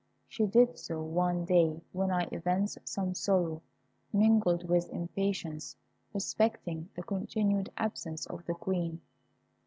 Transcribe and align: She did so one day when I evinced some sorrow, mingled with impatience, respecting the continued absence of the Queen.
She 0.27 0.47
did 0.47 0.79
so 0.79 0.99
one 1.03 1.45
day 1.45 1.79
when 1.91 2.09
I 2.09 2.27
evinced 2.31 2.79
some 2.85 3.13
sorrow, 3.13 3.61
mingled 4.11 4.67
with 4.67 4.89
impatience, 4.89 5.75
respecting 6.11 6.89
the 6.95 7.03
continued 7.03 7.71
absence 7.77 8.25
of 8.25 8.43
the 8.47 8.55
Queen. 8.55 9.01